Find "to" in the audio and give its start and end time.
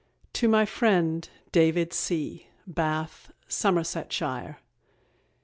0.33-0.47